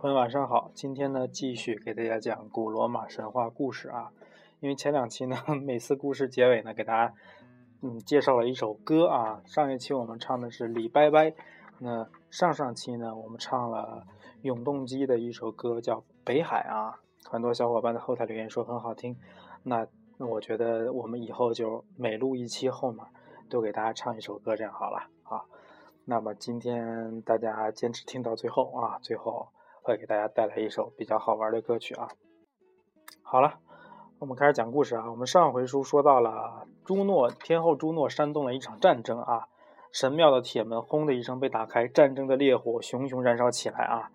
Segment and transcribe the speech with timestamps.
[0.00, 4.12] 朋友晚上好，今天呢继续给大家讲古罗马神话故事啊。
[4.60, 7.12] 因为前两期呢， 每次故事结尾呢，给大家
[7.82, 9.42] 嗯介绍了一首歌啊。
[9.44, 11.34] 上一期我们唱的是李拜拜，
[11.80, 14.06] 那上上期呢，我们唱了
[14.42, 17.00] 永动机的一首歌叫《北海》啊。
[17.24, 19.16] 很多小伙伴在后台留言说很好听，
[19.64, 19.84] 那
[20.18, 23.04] 我觉得我们以后就每录一期后面
[23.50, 25.42] 都给大家唱一首歌，这样好了啊。
[26.04, 29.48] 那么今天大家坚持听到最后啊，最后
[29.88, 32.08] 会给大家带来一首比较好玩的歌曲啊。
[33.22, 33.54] 好了，
[34.18, 35.10] 我们开始讲故事啊。
[35.10, 39.48] 我们上回书说到了朱诺天后朱诺煽动了一场战争啊，
[39.90, 44.10] 神庙的铁门轰的一声被打开，战争的烈火熊熊燃烧起来啊。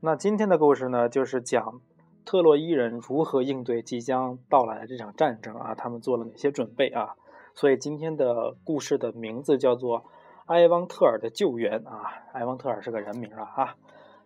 [0.00, 1.82] 那今天的故事呢，就是讲
[2.24, 7.14] 特洛伊人如何应对即将到来的这场战争啊，他们做了哪些准备啊。
[7.54, 10.06] 所以今天的故事的名字叫做。
[10.46, 13.76] 埃汪特尔的救援啊，埃汪特尔是个人名啊啊，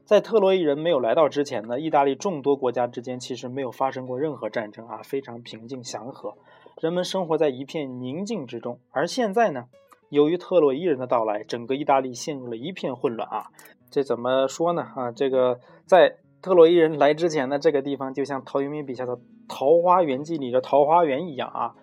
[0.05, 6.35] 在特洛伊人没有来到之前呢，意大利众多国家之间其实没有发生过任何战争啊，非常平静祥和，
[6.81, 8.79] 人们生活在一片宁静之中。
[8.91, 9.65] 而现在呢，
[10.11, 13.47] 由于特洛伊人的到来，整个意大利陷入了一片混乱啊。
[13.91, 14.83] 这怎么说呢？
[14.95, 19.17] 啊，这个在特洛伊人来之前呢，这个地方就像陶渊明笔下的
[19.49, 21.75] 《桃花源记》里的桃花源一样啊。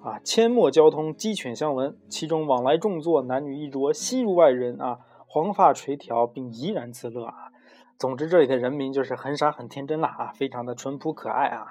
[0.00, 4.98] 啊，阡陌交通，鸡犬相闻，其中往来众座，男女衣着，悉如外人啊，
[5.32, 7.50] 黄发垂髫，并怡然自乐啊。
[7.98, 11.68] 总之，这里的人民就是很傻很天真了啊，非常的淳朴可爱啊。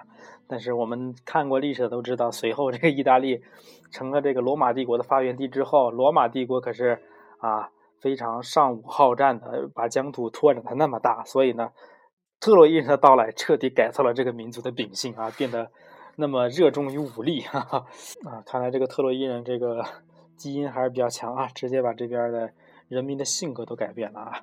[0.48, 3.44] 但是我们看过历史都知道，随后这个意大利
[3.92, 7.04] 成了这个罗马帝国的发源地之后，罗马帝国可是
[7.38, 11.70] 啊非常尚武好战的，把疆土拓展的那么大，所以呢，
[12.40, 15.70] 特洛伊人的到来彻底改造了这个民族的秉性啊，变得。
[16.18, 17.86] 那么热衷于武力，哈 哈
[18.26, 18.44] 啊！
[18.46, 19.84] 看来这个特洛伊人这个
[20.36, 22.52] 基因还是比较强啊，直接把这边的
[22.92, 24.42] 人民的性格都改变了啊！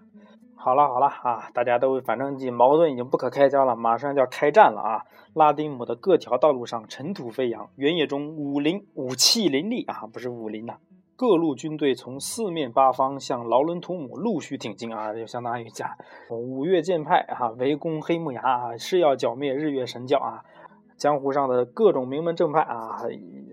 [0.56, 5.04] 好了好了啊，大家都反正已矛盾已经不可开交了，马上就要开战了啊！
[5.34, 10.78] 拉丁姆的各条道路上尘土飞扬，原野中武林武器林立啊，不是武林呐！
[11.14, 15.86] 各路军队从四面八方向劳伦图姆陆续挺进啊，就相当于讲
[16.30, 20.42] 五岳剑派啊，围攻黑木崖啊，是要剿灭日月神教啊！
[20.96, 22.96] 江湖上的各种名门正派啊，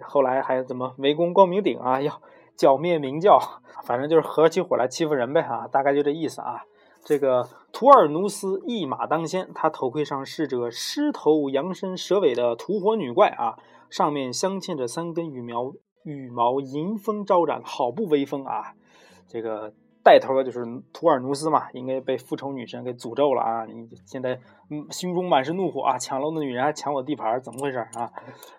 [0.04, 2.02] 后来还怎么围攻光明顶啊？
[2.02, 2.22] 要
[2.58, 3.40] 剿灭明教，
[3.84, 5.68] 反正就是合起伙来欺负人呗啊！
[5.68, 6.64] 大概就这意思啊。
[7.04, 13.58] 这个图尔努斯一马当先，他头盔上是着狮头羊身蛇尾的吐火女怪啊，
[13.90, 15.74] 上面镶嵌着三根羽毛，
[16.04, 18.74] 羽毛迎风招展，好不威风啊！
[19.28, 19.74] 这个。
[20.06, 20.64] 带头的就是
[20.94, 23.66] 图尔努斯嘛，应该被复仇女神给诅咒了啊！
[23.66, 24.40] 你现在
[24.70, 28.12] 嗯，心中满是怒火啊，抢楼的女人还抢我地盘，怎么回事啊？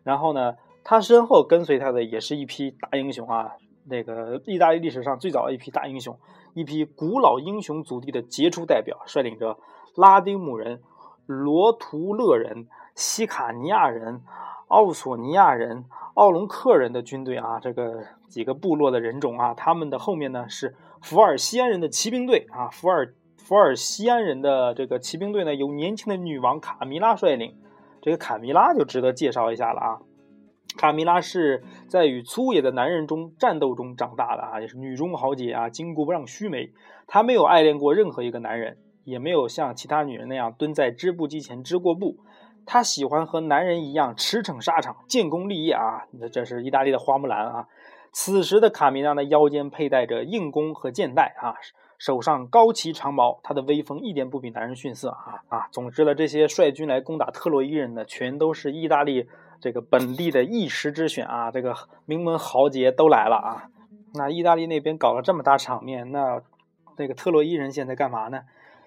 [0.03, 3.53] 然后呢，他身后跟随他的也是一批大英雄啊，
[3.89, 6.19] 那个意大利历史上最早的一批大英雄，
[6.55, 9.57] 一批古老英雄祖地的杰出代表，率领着
[9.95, 10.81] 拉丁姆人、
[11.27, 14.23] 罗图勒人、西卡尼亚人、
[14.69, 20.75] 奥索尼亚人、奥隆克人的军队啊，这个几个部落的人种啊，他们的后面呢是。
[21.03, 27.55] 伏尔西安人的骑兵队啊，伏尔伏尔西安人的这个骑兵队呢，由年轻的女王卡米拉率领。
[28.03, 30.01] 这个卡米拉就值得介绍一下了啊。
[30.77, 36.73] 卡米拉是在与粗野的男人中战斗中长大的啊，也是女中豪杰啊，巾帼不让须眉。
[37.07, 42.19] 她没有爱恋过任何一个男人，也没有像其他女人那样蹲在织布机前织过布。
[42.67, 46.07] 她喜欢和男人一样驰骋沙场，建功立业啊。
[46.11, 47.69] 那这是意大利的花木兰啊。
[48.13, 51.55] 此时的卡米拉呢腰间佩戴着硬弓和箭袋啊，
[51.99, 55.69] 手上高旗长矛，他的威风一点不比男人逊色啊啊！
[55.71, 59.29] 总之呢，这些率军来攻打特洛伊人的，全都是意大利
[59.67, 63.69] 这个本地的一时之选啊，这个名门豪杰都来了啊。
[64.15, 66.41] 那意大利那边搞了这么大场面，那
[66.97, 68.43] 那个特洛伊人现在干嘛呢？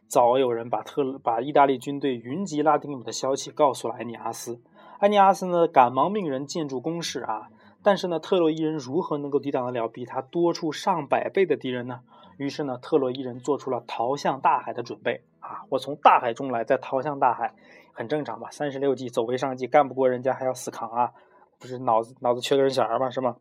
[0.08, 4.62] 早有人把特把意大利军队云集拉丁姆的消息告诉了埃尼阿斯，
[5.00, 7.50] 埃尼阿斯呢，赶忙命人建筑工事啊。
[7.84, 12.00] 但是呢，特洛伊人如何能够抵挡得了比他多出上百倍的敌人呢？
[12.38, 15.66] 于是呢，特洛伊人做出了逃向大海的准备啊！
[15.68, 17.54] 我从大海中来，再逃向大海，
[18.00, 18.48] 很正常吧？
[18.50, 21.12] 三十六计，走为上计，干不过人家还要死扛啊！
[21.60, 23.10] 不是脑子脑子缺根弦儿吗？
[23.10, 23.36] 是吗？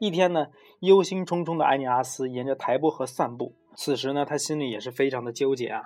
[0.00, 0.48] 一天呢，
[0.80, 5.84] 忧心忡忡的埃尼阿斯沿着台伯河散步，此时呢，他心里也是非常的纠结啊！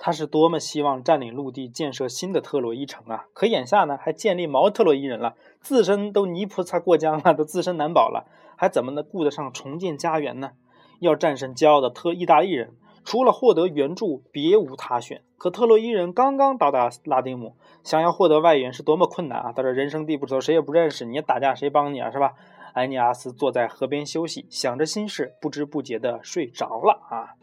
[0.00, 3.26] 他是多么希望占领陆地，建设新的特洛伊城啊！
[3.32, 5.36] 可眼下呢，还建立毛特洛伊人了。
[5.60, 8.26] 自身都泥菩萨过江了，都自身难保了，
[8.56, 10.54] 还怎么能顾得上重建家园呢？
[10.98, 12.74] 要战胜骄傲的特意大利人，
[13.04, 15.22] 除了获得援助，别无他选。
[15.38, 19.52] 可特洛伊人刚刚到达拉丁姆，想要获得外援是多么困难啊！
[19.52, 22.10] 到这人生地不熟，谁也不认识，你打架谁帮你啊？
[22.10, 22.32] 是吧？
[22.72, 27.34] 埃尼阿斯坐在河边休息，想着心事，不知不觉的睡着了啊。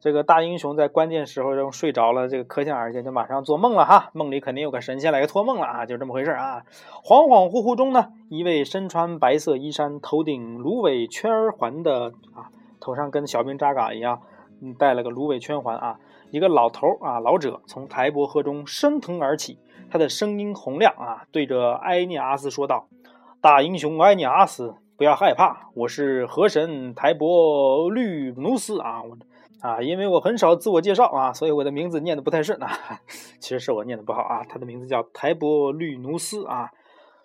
[0.00, 4.08] 这个大英雄在关键时候中睡着了，这个可想而知，就马上做梦了哈。
[4.14, 6.62] 梦里肯定有个神仙来个托梦了啊，就这么回事啊。
[7.04, 12.48] 恍恍惚惚中呢，一位身穿白色衣衫、头顶芦苇圈环的啊，
[12.80, 14.22] 头上跟小兵扎嘎一样，
[14.62, 15.98] 嗯，戴了个芦苇圈环啊，
[16.30, 19.58] 一个老头啊，老者从台伯河中升腾而起，
[19.90, 22.88] 他的声音洪亮啊，对着埃涅阿斯说道
[23.40, 29.16] ：“大英雄埃涅阿斯，不要害怕，我是河神台伯律努斯啊。”我。
[29.60, 32.70] 啊，因为我很少自我介绍啊，所以我的名字念的不太顺啊。
[33.38, 34.42] 其实是我念的不好啊。
[34.48, 36.70] 他的名字叫台伯律努斯啊。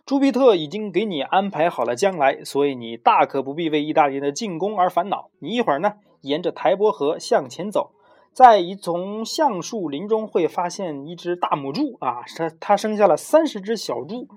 [0.06, 5.30] 朱庇特已经给你安排好了将来，所以你大可不必为意大利的进攻而烦恼。
[5.40, 5.94] 你一会儿呢，
[6.26, 7.92] 沿着台伯河向前走，
[8.34, 14.28] 在一丛橡树林中会发现一只大母猪啊，它它生下了三十只小猪。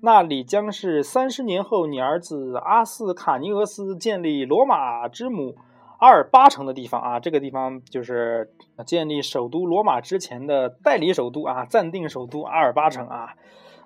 [0.00, 5.56] 那里将是三十年后你儿子阿斯卡尼俄斯建立罗马之母。
[5.98, 8.52] 阿尔巴城的地方啊，这个地方就是
[8.86, 13.34] 建立首都罗马之前的代理首都啊，暂定首都阿尔巴城啊。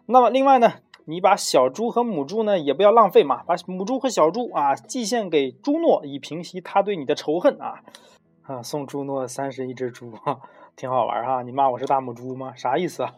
[0.04, 0.74] 那么另外呢，
[1.04, 7.82] 你把小猪和母猪呢也不要浪费嘛，把母猪和小猪啊寄献给朱诺，以平息他对你的仇恨啊。
[8.42, 10.12] 啊，送朱诺三十一只猪，
[10.76, 11.42] 挺好玩哈。
[11.42, 12.54] 你骂我是大母猪吗？
[12.54, 13.14] 啥意思啊？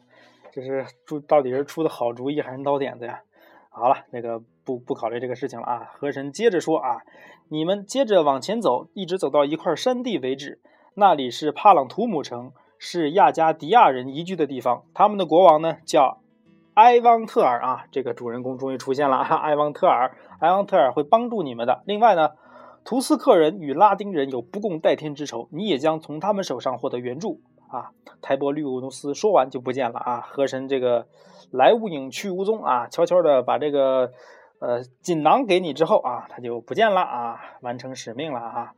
[0.52, 3.20] 这是猪到底是出的好主意还是孬点子呀？
[3.70, 5.90] 好了，那个不不考虑这个事情了啊。
[5.94, 7.02] 河神接着说啊。
[7.50, 10.60] 你们接着往前走，一直走到一块山地为止。
[10.94, 14.84] 那里是帕朗图姆城，是亚加迪亚人移居的地方。
[14.94, 16.22] 他们的国王呢叫
[16.74, 17.84] 埃旺特尔啊。
[17.90, 19.36] 这个主人公终于出现了啊！
[19.36, 21.82] 埃旺特尔，埃旺特尔会帮助你们的。
[21.86, 22.30] 另外呢，
[22.84, 27.90] 图斯克人与拉丁人有不共戴天之仇，你也将从他们手上获得援助啊。
[28.20, 30.20] 台伯律乌努斯说完就不见了啊。
[30.20, 31.06] 河神这个
[31.50, 34.12] 来无影去无踪啊，悄悄的把这个。
[34.60, 38.72] 呃，锦囊给你之后啊，他就不见了啊，完成使命了啊。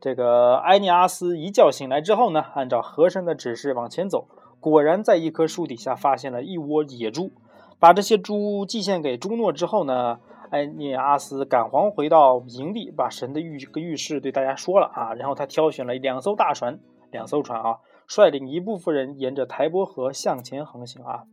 [0.00, 4.28] 这个埃尼阿斯一觉醒来之后呢，按照河神的指示往前走，
[4.60, 7.32] 果然在一棵树底下发现了一窝野猪。
[7.78, 10.20] 把这些猪寄献给朱诺之后呢，
[10.50, 15.14] 埃涅阿斯赶忙回到营地，把神的预个预示对大家说了啊。
[15.14, 16.78] 然后他挑选了两艘大船，
[17.10, 21.24] 两艘船啊，率领一部分人沿着台伯河向前航行啊。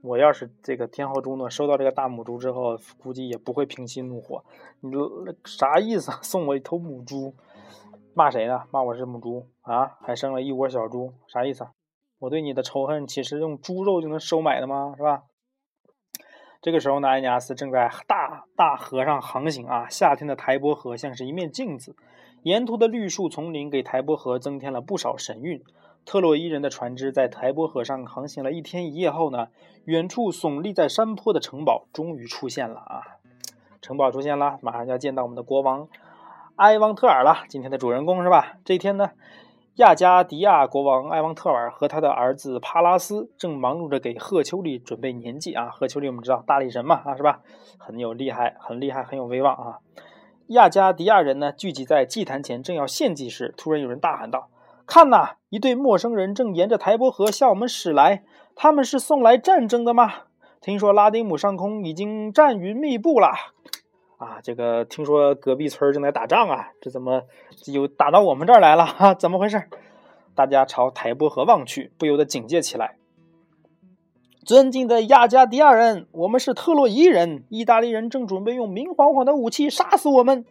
[0.00, 4.44] 我要是这个天后朱诺收到这个大母猪之后，估计也不会平息怒火。
[4.78, 4.92] 你
[5.44, 6.20] 啥意思啊？
[6.22, 7.34] 送我一头母猪，
[8.14, 8.62] 骂谁呢？
[8.70, 9.96] 骂我是母猪啊？
[10.02, 11.66] 还生了一窝小猪，啥意思？
[12.18, 14.94] 我对你的仇恨岂是用猪肉就能收买的吗？
[14.96, 15.22] 是吧？
[16.62, 19.86] 这个时候呢，埃尼阿斯正在大大河上航行啊。
[19.88, 21.94] 夏天的台伯河像是一面镜子，
[22.42, 25.62] 沿途的绿树丛林给台伯河增添了不少神韵。
[26.04, 29.48] 特洛伊人的船只在台伯河上航行了一天一夜后呢，
[29.84, 33.02] 远处耸立在山坡的城堡终于出现了啊！
[33.82, 35.88] 城堡出现了，马上就要见到我们的国王
[36.56, 38.56] 埃旺特尔了，今天的主人公是吧？
[38.64, 39.10] 这一天呢，
[39.76, 45.68] 亚加迪亚国王埃旺特尔和他的儿子帕拉斯正忙碌着给赫丘利准备年祭啊！
[45.68, 47.40] 赫丘利我们知道大力神嘛啊是吧？
[47.76, 49.78] 很有厉害，很厉害，很有威望啊！
[50.46, 54.48] 亚加迪亚人呢聚集在祭坛前，正要献祭时，突然有人大喊道。
[54.86, 58.22] 看呐，一对陌生人正沿着台伯河向我们驶来。
[58.54, 60.10] 他们是送来战争的吗？
[60.62, 63.34] 听说拉丁姆上空已经战云密布了。
[64.18, 67.22] 啊，这个听说隔壁村正在打仗啊，这怎么
[67.66, 68.86] 又打到我们这儿来了？
[68.86, 69.64] 哈，怎么回事？
[70.34, 72.96] 大家朝台伯河望去，不由得警戒起来。
[74.44, 80.44] 尊敬的亚加迪亚人，我们是特洛伊人，意大利人正准备用明晃晃的武器杀死我们。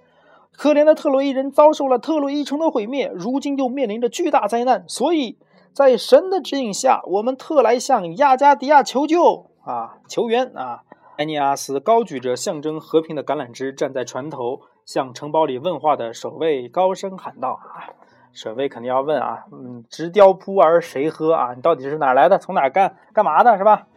[0.52, 5.38] 可怜的特洛伊人遭受了特洛伊城的毁灭，如今又面临着巨大灾难，所以
[5.74, 10.84] 在神的指引下，我们特来向亚加迪亚求救啊，求援啊！
[11.18, 17.88] 埃尼阿斯高举着象征和平的橄榄枝，站在船头，向城堡里问话的守卫高声喊道：“啊，
[18.34, 21.54] 守卫肯定要问啊，嗯，直雕扑而谁喝啊？
[21.54, 22.38] 你到底是哪来的？
[22.38, 23.58] 从哪干干嘛的？
[23.58, 23.88] 是吧？”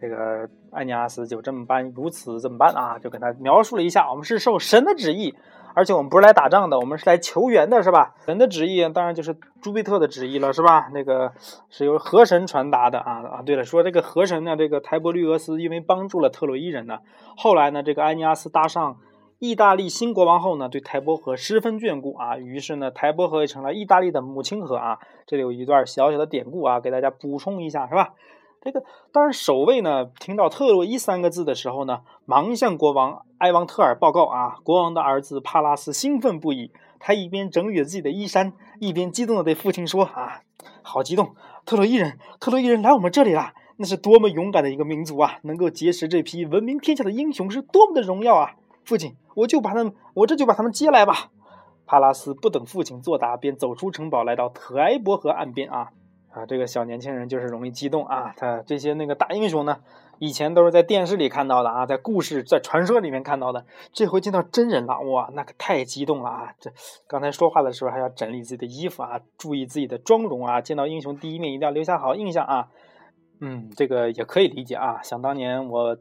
[0.00, 2.98] 这个埃尼阿斯就这么办，如此这么办啊？
[2.98, 5.34] 就跟他描述了一下，我们是受神的旨意。
[5.74, 8.14] 而且我们不是来打仗的，我们是来求援的，是吧？
[8.24, 10.88] 神的旨意当然就是朱庇特的旨意了，是吧？
[10.94, 11.32] 那个
[11.68, 13.42] 是由河神传达的啊啊！
[13.44, 17.00] 对了，说这个河神呢，这个台伯律俄斯因为帮助了特洛伊人呢，
[17.36, 18.96] 后来呢，这个埃尼阿斯搭上
[19.40, 24.98] 意大利新国王后呢，对台伯河十分眷顾啊，于是呢，台伯河也成了意大利的母亲河啊。
[25.26, 28.14] 这里有一段小小的典故啊，给大家补充一下，是吧？
[28.64, 34.56] 这个当然，守卫呢听到特洛伊三个字的时候呢，忙向国王埃王特尔报告啊。
[34.64, 40.40] 国王的儿子帕拉斯兴奋不已，他一边整理着自己的衣衫，一边激动的对父亲说：“啊，
[40.80, 41.34] 好激动！
[41.66, 45.40] 特洛伊人，特洛伊人来我们这里了，那是多么勇敢的一个民族啊！
[45.42, 48.52] 能够结识这批闻名天下的英雄，是多么的荣耀啊！
[48.82, 51.28] 父亲，我就把他们，我这就把他们接来吧。”
[51.84, 55.90] 帕拉斯不等父亲作答，便走出城堡，来到特埃伯河岸边啊
[56.34, 56.44] 啊！
[56.46, 59.78] 这个小年轻人就是容易激动啊，他这些那个大英雄呢，
[60.18, 66.52] 以前都是在电视里看到的啊，在故事、在传说里面看到的，这回见到真人了，哇，那可太激动了啊！
[66.58, 66.70] 这
[67.06, 72.68] 刚才说话的时候还要整理自己的衣服啊，注意自己的妆容啊，见到英雄第一面一定要留下好印象啊。
[73.40, 75.02] 嗯，这个也可以理解啊。
[75.02, 75.96] 想当年我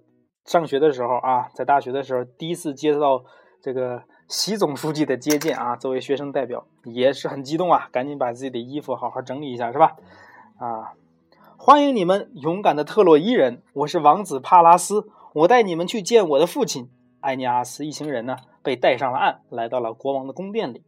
[0.46, 3.24] 上学的时候啊，在大学的时候，第一次接到
[3.62, 9.96] 这个习总书记的接见啊，作为学生代表也是很激动啊，赶紧把自己的衣服好好整理一下，是吧？
[10.58, 10.94] 啊，
[11.58, 16.90] 欢迎你们，勇敢的特洛伊人，我是王子帕拉斯，我带你们去见我的父亲
[17.22, 17.86] 埃尼阿斯。
[17.86, 20.84] 一行人呢，被带上了岸，来到了国王的宫殿里。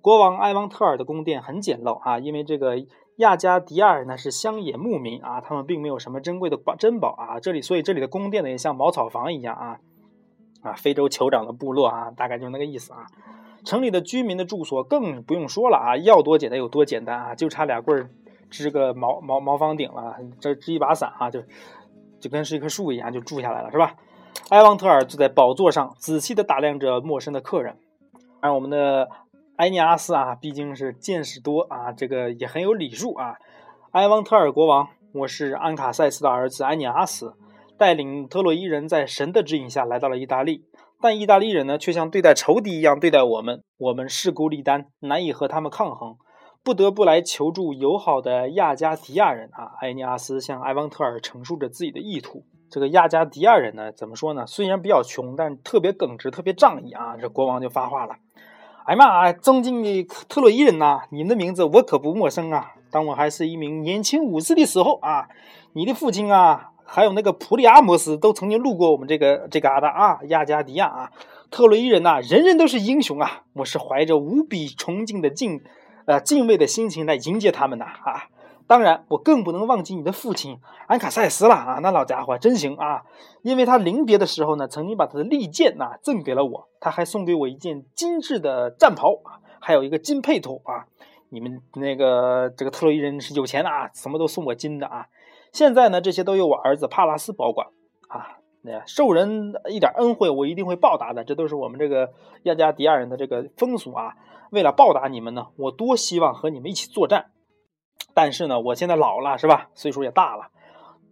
[0.00, 2.84] 国王埃王特尔的宫殿很简陋啊，因为这个。
[3.16, 9.78] 亚加迪亚人呢是乡野牧民啊，他们并没有什么珍贵的宝珍宝啊，这里所以这里的宫殿呢也像茅草房一样啊
[10.62, 13.04] 啊，非洲酋长的部落啊，大概就是那个意思啊。
[13.64, 18.10] 城里的居民的住所更不用说了啊，要多简单有多简单啊，就差俩棍儿
[18.50, 21.42] 支个茅茅茅房顶了，这支一把伞啊，就
[22.20, 23.94] 就跟是一棵树一样就住下来了是吧？
[24.50, 27.76] 埃旺特尔坐在宝座上，仔细的打量着陌生的客人，
[28.40, 29.08] 而我们的。
[29.56, 33.34] 埃尼阿斯啊，毕竟是见识多啊，这个也很有礼数啊。
[33.90, 37.34] 埃旺特尔国王，我是安卡塞斯的儿子埃尼阿斯，
[37.76, 40.64] 带领特洛伊人在神的指引下来到了意大利，
[41.00, 46.16] 但意大利人呢，却像对待仇敌一样对待我们，我们势孤力单，难以和他们抗衡，
[46.62, 49.72] 不得不来求助友好的亚加迪亚人啊。
[49.80, 52.44] 埃尼阿斯向埃旺特尔陈述着自己的意图。
[52.70, 54.46] 这个亚加迪亚人呢，怎么说呢？
[54.46, 57.16] 虽然比较穷，但特别耿直，特别仗义啊。
[57.16, 58.16] 这国王就发话了。
[58.84, 59.32] 哎妈！
[59.32, 62.72] 尊敬的特洛伊人呐，你的名字我可不陌生啊。
[62.90, 65.28] 当我还是一名年轻武士的时候啊，
[65.74, 71.12] 你的父亲啊，还有那个普利阿摩斯都曾经路过我们这个这旮瘩啊，亚加迪亚啊。
[71.48, 73.44] 特洛伊人呐，人人都是英雄啊。
[73.52, 75.62] 我是怀着无比崇敬的敬
[76.06, 78.26] 呃敬畏的心情来迎接他们的啊。
[78.66, 81.78] 当然，我更不能忘记你的父亲安卡塞斯了啊！
[81.80, 83.02] 那老家伙真行啊！
[83.42, 90.86] 因为他临别的时候呢，曾经把他的利剑呐赠给了我，他还送给我一件精致的战袍啊，还有一个金佩头啊。
[91.30, 95.06] 你们那个这个特洛伊人是有钱的啊，什么都送我金的啊。
[95.52, 97.68] 现在呢，这些都由我儿子帕拉斯保管
[98.08, 98.38] 啊。
[98.62, 102.10] 那受人一点恩惠，我一定会报答的，这都是我们这个
[102.42, 104.14] 亚加迪亚人的这个风俗啊。
[104.50, 107.30] 为了报答你们呢，我多希望和你们一起作战。
[108.12, 109.70] 但是呢，我现在老了，是吧？
[109.74, 110.48] 岁数也大了，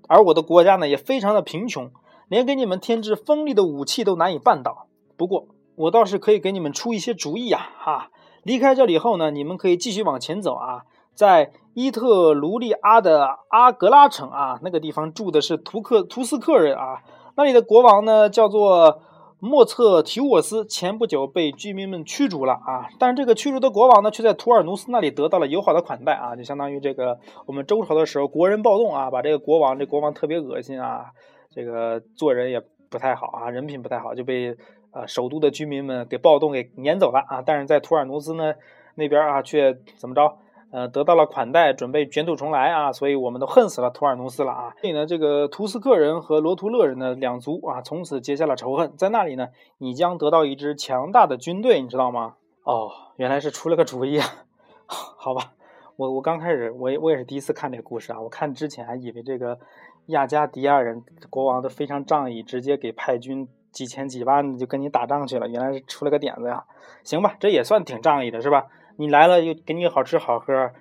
[0.09, 1.91] 而我的国家呢也非常的贫穷，
[2.29, 4.89] 连给你们添置锋利的武器都难以办到。
[5.17, 7.71] 不过，我倒是可以给你们出一些主意啊！
[7.79, 8.11] 哈，
[8.43, 10.83] 离开这里后呢，你们可以继续往前走啊，
[11.19, 17.03] 在伊特卢利阿的阿格拉城啊，那个地方住的是图克图斯克人啊，
[17.37, 19.03] 那里的国王呢叫做。
[19.41, 31.13] 莫测提沃斯前不久被居民们驱逐了啊，但是这个驱逐的国王呢，却在图尔努斯那里得到了友好的款待啊，就相当于这个我们周朝的时候国人暴动啊，把这个国王这国王特别恶心啊，
[31.53, 32.61] 这个做人也
[32.91, 34.57] 不太好啊，人品不太好，就被
[34.91, 38.55] 呃首都的居民们给暴动给撵走了啊，但是在图尔努斯呢
[38.97, 40.37] 那边啊，却怎么着？
[40.71, 42.93] 呃，得到了款待，准备卷土重来啊！
[42.93, 44.75] 所以我们都恨死了图尔努斯了啊！
[44.81, 48.93] 所以呢，这个图斯克人和罗图勒人的两族啊，从此结下了仇恨。
[48.97, 49.49] 在那里呢，
[49.79, 52.35] 你将得到一支强大的军队，你知道吗？
[52.65, 54.27] 哦，原来是出了个主意啊！
[54.87, 55.53] 好吧，
[55.97, 58.21] 我我刚开始，我也我也是第一次看这个故事啊！
[58.21, 59.59] 我看之前还以为这个
[60.09, 65.49] 亚加迪亚人国王都非常仗义，直接给派军几千几万的就跟你打仗去了。
[65.49, 66.63] 原来是出了个点子呀！
[67.05, 68.67] 行吧，这也算挺仗义的，是吧？
[69.01, 70.73] 你来了又给你好吃好喝，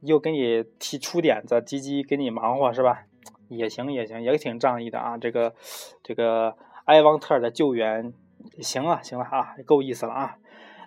[0.00, 3.02] 又给你提出点子，积极给你忙活是吧？
[3.48, 5.18] 也行也行，也挺仗义的啊。
[5.18, 5.52] 这个
[6.00, 8.12] 这个埃旺特尔的救援，
[8.60, 10.36] 行了行了啊，够意思了啊。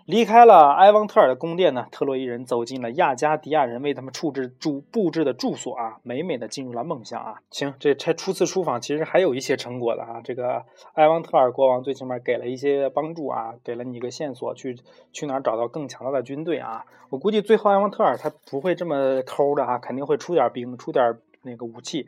[0.07, 7.41] 离开了埃旺特尔的宫殿呢，特洛伊人走进了亚加迪亚人为他们处置住布置的住所啊，美美的进入了梦乡啊。
[7.51, 10.21] 行，这这初次出访其实还有一些成果的啊。
[10.23, 14.77] 这个埃旺特尔国王最起码给了一些帮助啊，给了你一个线索，去
[15.11, 16.85] 去哪儿找到更强大的军队啊。
[17.09, 22.07] 我估计最后埃旺特尔他不会这么抠的啊，肯定会出点兵，出点那个武器，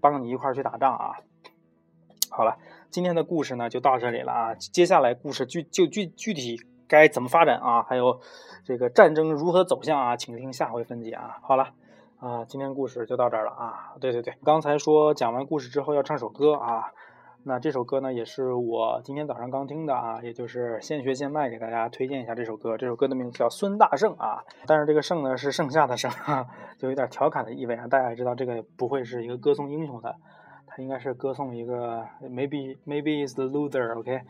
[0.00, 1.12] 帮你一块儿去打仗啊。
[2.28, 2.58] 好了，
[2.90, 6.60] 今天的故事呢就到这里了啊，接下来故事具就具具体。
[6.90, 7.82] 该怎么发展啊？
[7.84, 8.20] 还有
[8.64, 10.16] 这个战争如何走向啊？
[10.16, 11.38] 请听下回分解啊！
[11.42, 11.68] 好了
[12.18, 13.94] 啊，今天故事就到这儿了啊！
[14.00, 16.92] 对对对，刚才说讲完故事之后要唱首歌啊，
[17.44, 22.76] 那这首歌呢也是我今天早上刚听的啊，也就是现学现卖给大家推荐一下这首歌。
[22.76, 26.10] 这首歌的名字叫《孙大圣》啊，但是这个“圣”呢是盛夏的“盛”，
[26.76, 27.86] 就有点调侃的意味啊。
[27.86, 30.16] 大家也知道这个不会是一个歌颂英雄的，
[30.66, 34.20] 它应该是歌颂一个 maybe maybe is the loser，OK。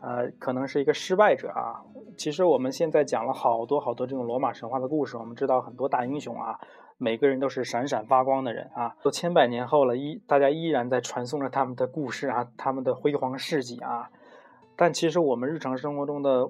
[0.00, 1.82] 呃，可能是一个失败者啊，
[2.16, 6.60] 其实我们现在讲了好多好多这种罗马神话的故事，我们知道很多大英雄啊，
[6.96, 14.10] 每个人都是闪闪发光的人啊，都千百年后了，依大家依然在传颂着他们的故事啊，他们的辉煌事迹啊。
[14.76, 16.48] 但其实我们日常生活中的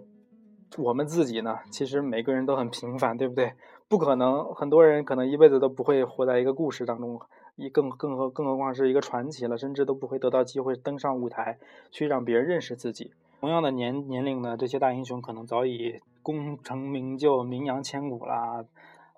[0.77, 3.55] 我们自己呢，其实每个人都很平凡，对不对？
[3.89, 7.19] 不可能，很多人可能一辈子都不会活在一个故事当中，
[7.57, 11.57] 一更更何更何况是一个传奇了，甚至都不会得到机会登上舞台
[11.91, 13.15] 去让别人认识自己。
[13.41, 18.65] 同样的年年龄呢，这些大英雄可能早已功成名就、名扬千古啦。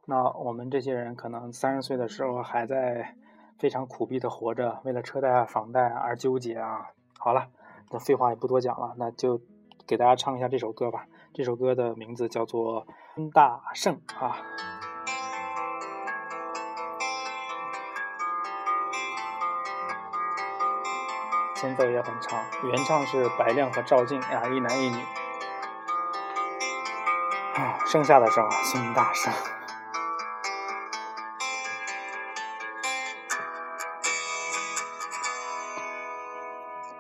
[0.05, 3.15] 那我们这些人可能三十岁的时候还在
[3.59, 6.91] 非常苦逼的活着，为了车贷啊、房贷而纠结啊。
[7.19, 7.49] 好了，
[7.91, 9.41] 那废话也不多讲了，那就
[9.87, 11.07] 给大家唱一下这首歌吧。
[11.33, 14.37] 这首歌的名字叫做《孙大圣》啊。
[21.61, 24.97] 前奏也很长，原唱是白亮和赵静啊，一男一女。
[27.55, 29.31] 啊，剩下的声孙大圣。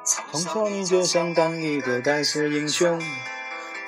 [0.04, 3.00] 从小你就想当一个盖世英雄，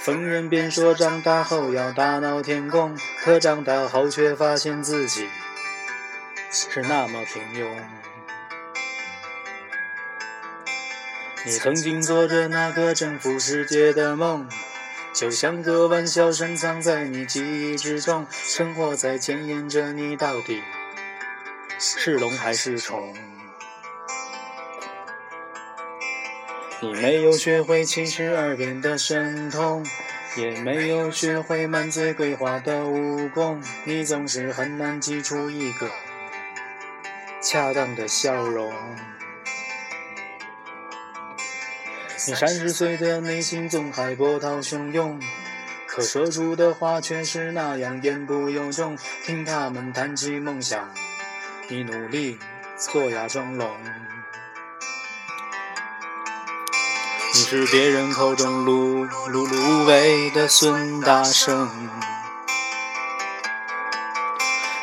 [0.01, 5.29] 逢人便说长大后要大闹天宫，可长大后却发现自己
[6.51, 7.69] 是那么平庸。
[11.45, 14.49] 你曾经做着那个征服世界的梦，
[15.13, 20.63] 就像个玩笑深藏在你记忆之中，生活在检验着你到底
[21.81, 23.13] 是龙还是虫。
[26.81, 29.85] 你没有学会七十二变的神通，
[30.37, 35.91] 也没有学会满嘴鬼话的武功，你总是很难挤出一个
[37.43, 38.73] 恰当的笑容。
[42.25, 45.21] 你三十岁的内心总还波涛汹涌，
[45.89, 48.97] 可说出的话却是那样言不由衷。
[49.25, 50.89] 听他们谈起梦想，
[51.69, 52.39] 你努力
[52.77, 53.69] 做哑装聋。
[57.35, 61.69] 你是别人口中碌碌碌无为的孙大圣，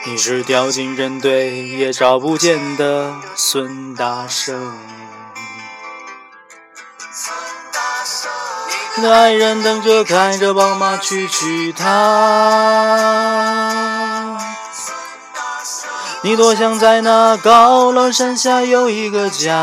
[0.06, 4.78] 你是掉进人堆也找不见的孙大圣。
[9.02, 11.88] 的爱人等着开着宝马去娶她，
[16.22, 19.56] 你多想在那高楼山下有一个家。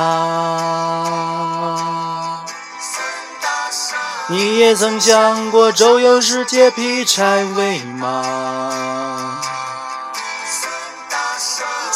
[4.29, 9.41] 你也曾想过周游世界劈柴喂马，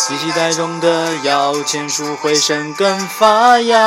[0.09, 3.81] 你期待中的摇钱树会生根发芽。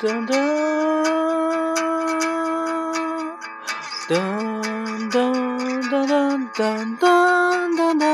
[0.00, 0.32] 噔噔
[4.08, 7.02] 噔噔噔噔噔噔
[7.74, 8.06] 噔噔。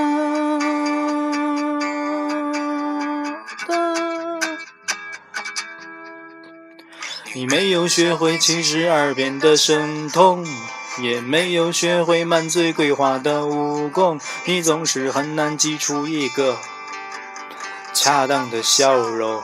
[7.35, 10.47] 你没有学会七十二变的神通，
[11.03, 16.57] 也没有学会满嘴鬼话的武功，你总是很难挤出一个
[17.93, 19.43] 恰当的笑容。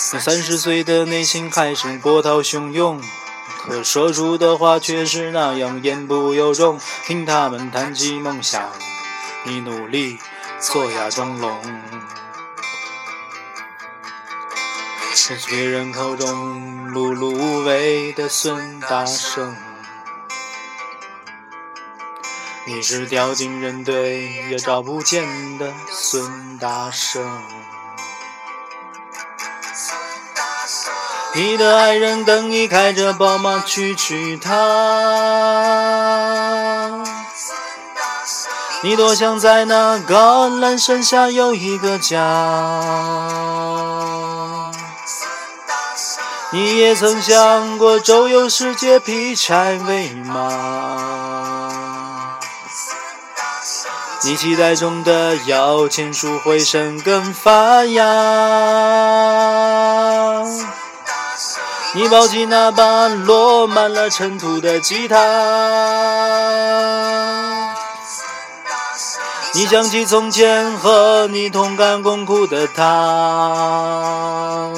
[0.00, 3.02] 你三十岁的内心还是波涛汹涌，
[3.64, 6.80] 可说出的话却是那样言不由衷。
[7.04, 8.70] 听他们谈起梦想，
[9.44, 10.18] 你努力
[10.60, 11.60] 做哑装聋。
[15.16, 19.56] 是别人口中碌碌无为的孙大圣，
[22.68, 27.42] 你是掉进人堆也找不见的孙大圣。
[31.34, 34.50] 你的爱人等你开着宝马去娶她，
[38.82, 42.18] 你多想在那高栏山下有一个家。
[46.50, 50.48] 你也曾想过周游世界劈柴喂马，
[54.24, 58.02] 你期待中的摇钱树会生根发芽。
[61.94, 65.16] 你抱起那把落满了尘土的吉他，
[69.54, 74.70] 你想起从前和你同甘共苦的他。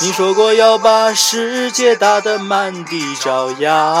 [0.00, 3.94] 你说过要把世界打得满地找牙，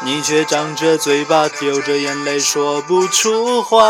[0.00, 3.82] 你却张着嘴巴，流着眼泪，说不出话。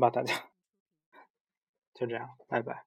[0.00, 0.34] 吧，大家，
[1.94, 2.85] 就这样，拜拜。